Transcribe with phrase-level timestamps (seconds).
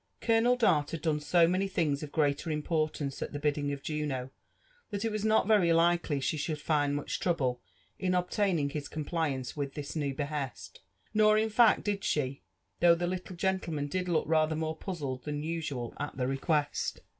[0.19, 4.31] Colonel Dart had done so many things of greater importance at the bidding of Juno,
[4.89, 7.61] that it was not very likely she should find much trouble
[7.99, 10.79] in obt^ning his compliance with this new behest;
[11.13, 12.41] nor, in fact did she,
[12.79, 17.01] though the liltle gentleman did look rather more puzzled than usual at the request.